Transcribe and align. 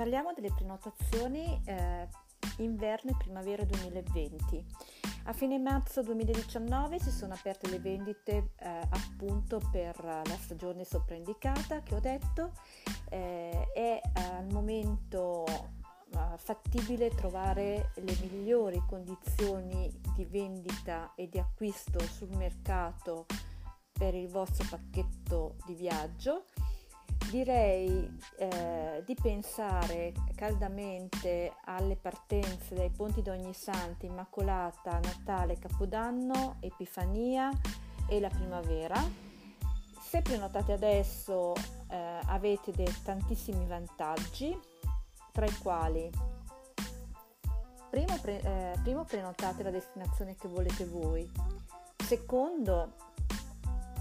parliamo 0.00 0.32
delle 0.32 0.50
prenotazioni 0.50 1.60
eh, 1.66 2.08
inverno 2.56 3.10
e 3.10 3.16
primavera 3.18 3.64
2020. 3.64 4.64
A 5.24 5.34
fine 5.34 5.58
marzo 5.58 6.02
2019 6.02 6.98
si 6.98 7.10
sono 7.10 7.34
aperte 7.34 7.68
le 7.68 7.80
vendite 7.80 8.52
eh, 8.60 8.80
appunto 8.88 9.60
per 9.70 10.02
la 10.02 10.38
stagione 10.38 10.84
sopraindicata 10.84 11.82
che 11.82 11.94
ho 11.94 12.00
detto. 12.00 12.52
Eh, 13.10 13.66
è 13.74 14.00
al 14.14 14.46
momento 14.50 15.44
eh, 15.46 16.38
fattibile 16.38 17.10
trovare 17.10 17.90
le 17.96 18.16
migliori 18.22 18.82
condizioni 18.88 19.92
di 20.14 20.24
vendita 20.24 21.12
e 21.14 21.28
di 21.28 21.38
acquisto 21.38 22.00
sul 22.00 22.34
mercato 22.38 23.26
per 23.92 24.14
il 24.14 24.28
vostro 24.28 24.66
pacchetto 24.66 25.56
di 25.66 25.74
viaggio 25.74 26.44
direi 27.30 28.10
eh, 28.38 28.48
di 29.10 29.16
pensare 29.20 30.12
caldamente 30.36 31.52
alle 31.64 31.96
partenze 31.96 32.76
dai 32.76 32.90
ponti 32.90 33.22
d'Ogni 33.22 33.52
Santi, 33.52 34.06
Immacolata, 34.06 35.00
Natale, 35.00 35.58
Capodanno, 35.58 36.58
Epifania 36.60 37.50
e 38.06 38.20
la 38.20 38.28
primavera. 38.28 39.02
Se 40.00 40.22
prenotate 40.22 40.70
adesso 40.70 41.54
eh, 41.88 42.20
avete 42.26 42.70
dei 42.70 42.94
tantissimi 43.02 43.66
vantaggi, 43.66 44.56
tra 45.32 45.44
i 45.44 45.58
quali 45.58 46.08
primo, 47.90 48.16
pre- 48.22 48.40
eh, 48.40 48.78
primo 48.84 49.02
prenotate 49.02 49.64
la 49.64 49.70
destinazione 49.70 50.36
che 50.36 50.46
volete 50.46 50.84
voi, 50.84 51.28
secondo 51.96 52.94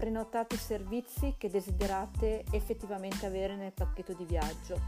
prenotate 0.00 0.54
i 0.54 0.58
servizi 0.58 1.34
che 1.36 1.50
desiderate 1.50 2.42
effettivamente 2.52 3.26
avere 3.26 3.54
nel 3.54 3.72
pacchetto 3.72 4.14
di 4.14 4.24
viaggio. 4.24 4.80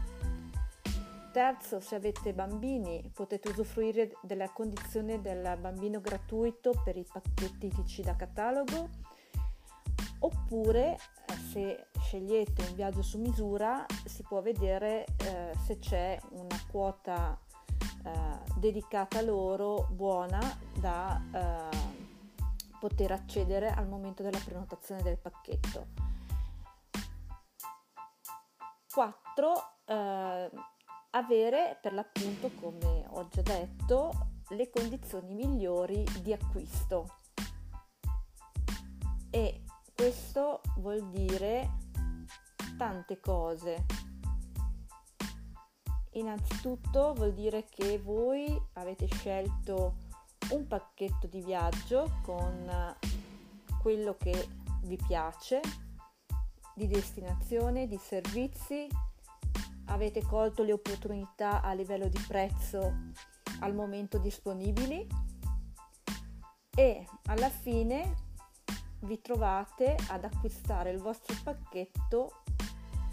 Terzo, 1.31 1.79
se 1.79 1.93
avete 1.93 2.33
bambini 2.33 3.11
potete 3.13 3.49
usufruire 3.49 4.17
della 4.23 4.49
condizione 4.49 5.21
del 5.21 5.55
bambino 5.61 6.01
gratuito 6.01 6.73
per 6.83 6.97
i 6.97 7.05
pacchetti 7.05 7.69
TC 7.69 8.01
da 8.01 8.15
catalogo 8.15 8.89
oppure 10.19 10.95
eh, 10.95 11.33
se 11.51 11.85
scegliete 11.99 12.65
un 12.67 12.75
viaggio 12.75 13.03
su 13.03 13.19
misura 13.19 13.85
si 14.05 14.23
può 14.23 14.41
vedere 14.41 15.05
eh, 15.17 15.51
se 15.65 15.77
c'è 15.77 16.17
una 16.31 16.59
quota 16.71 17.37
eh, 18.03 18.09
dedicata 18.57 19.21
loro 19.21 19.87
buona 19.91 20.39
da 20.79 21.21
eh, 21.33 21.72
poter 22.83 23.13
accedere 23.13 23.69
al 23.69 23.87
momento 23.87 24.23
della 24.23 24.41
prenotazione 24.43 25.01
del 25.03 25.17
pacchetto. 25.17 25.87
4. 28.93 29.53
Eh, 29.85 30.51
avere 31.11 31.79
per 31.81 31.93
l'appunto, 31.93 32.51
come 32.59 33.05
ho 33.07 33.25
già 33.29 33.41
detto, 33.41 34.11
le 34.49 34.69
condizioni 34.69 35.33
migliori 35.33 36.03
di 36.21 36.33
acquisto. 36.33 37.19
E 39.29 39.63
questo 39.95 40.59
vuol 40.79 41.09
dire 41.09 41.77
tante 42.77 43.17
cose. 43.21 43.85
Innanzitutto 46.15 47.13
vuol 47.13 47.33
dire 47.33 47.63
che 47.63 47.97
voi 47.97 48.61
avete 48.73 49.07
scelto 49.07 50.02
un 50.51 50.67
pacchetto 50.67 51.27
di 51.27 51.41
viaggio 51.41 52.19
con 52.23 52.95
quello 53.81 54.15
che 54.17 54.47
vi 54.83 54.97
piace, 54.97 55.61
di 56.75 56.87
destinazione, 56.87 57.87
di 57.87 57.97
servizi, 57.97 58.87
avete 59.85 60.21
colto 60.23 60.63
le 60.63 60.73
opportunità 60.73 61.61
a 61.61 61.73
livello 61.73 62.07
di 62.07 62.19
prezzo 62.27 63.11
al 63.59 63.73
momento 63.73 64.17
disponibili. 64.17 65.07
E 66.75 67.05
alla 67.27 67.49
fine 67.49 68.15
vi 69.01 69.21
trovate 69.21 69.95
ad 70.09 70.23
acquistare 70.23 70.91
il 70.91 70.99
vostro 70.99 71.35
pacchetto 71.43 72.43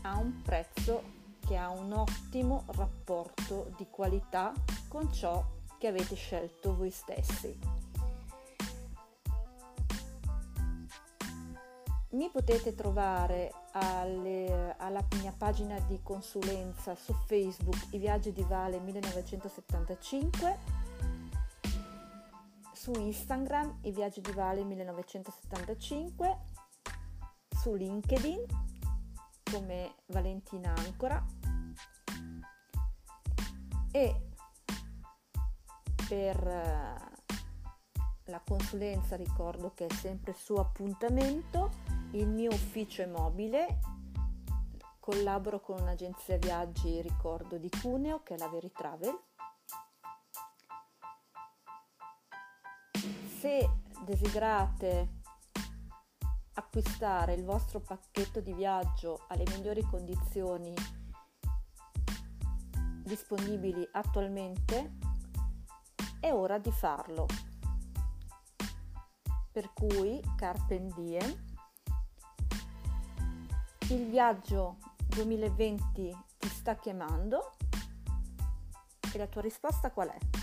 a 0.02 0.16
un 0.16 0.40
prezzo 0.42 1.18
che 1.46 1.56
ha 1.56 1.68
un 1.68 1.92
ottimo 1.92 2.64
rapporto 2.68 3.72
di 3.76 3.86
qualità 3.90 4.52
con 4.88 5.12
ciò 5.12 5.44
che 5.44 5.59
avete 5.86 6.14
scelto 6.14 6.76
voi 6.76 6.90
stessi. 6.90 7.58
Mi 12.10 12.28
potete 12.28 12.74
trovare 12.74 13.52
alle, 13.72 14.74
alla 14.78 15.04
mia 15.20 15.32
pagina 15.36 15.78
di 15.80 16.00
consulenza 16.02 16.96
su 16.96 17.12
Facebook 17.26 17.86
I 17.90 17.98
Viaggi 17.98 18.32
di 18.32 18.42
Vale 18.42 18.80
1975, 18.80 20.58
su 22.72 22.92
Instagram 22.92 23.78
I 23.82 23.92
Viaggi 23.92 24.20
di 24.20 24.32
Vale 24.32 24.64
1975, 24.64 26.38
su 27.48 27.74
LinkedIn 27.74 28.44
come 29.50 29.94
Valentina 30.06 30.72
Ancora 30.74 31.24
e 33.92 34.29
per 36.10 36.44
eh, 36.44 36.94
la 38.24 38.42
consulenza 38.44 39.14
ricordo 39.14 39.74
che 39.74 39.86
è 39.86 39.92
sempre 39.92 40.32
su 40.32 40.54
appuntamento, 40.54 41.70
il 42.14 42.26
mio 42.26 42.50
ufficio 42.52 43.02
è 43.02 43.06
mobile, 43.06 43.78
collaboro 44.98 45.60
con 45.60 45.80
un'agenzia 45.80 46.36
viaggi 46.36 47.00
ricordo 47.00 47.58
di 47.58 47.70
Cuneo 47.70 48.24
che 48.24 48.34
è 48.34 48.38
la 48.38 48.48
Veritravel. 48.48 49.16
Se 53.38 53.70
desiderate 54.04 55.18
acquistare 56.54 57.34
il 57.34 57.44
vostro 57.44 57.78
pacchetto 57.78 58.40
di 58.40 58.52
viaggio 58.52 59.26
alle 59.28 59.44
migliori 59.54 59.82
condizioni 59.82 60.74
disponibili 63.04 63.88
attualmente 63.92 65.09
è 66.20 66.32
ora 66.32 66.58
di 66.58 66.70
farlo. 66.70 67.26
Per 69.50 69.72
cui, 69.72 70.20
Carpe 70.36 70.86
Diem, 70.94 71.44
il 73.88 74.06
viaggio 74.08 74.76
2020 75.08 76.16
ti 76.38 76.48
sta 76.48 76.76
chiamando 76.76 77.52
e 79.12 79.18
la 79.18 79.26
tua 79.26 79.40
risposta 79.40 79.90
qual 79.90 80.10
è? 80.10 80.39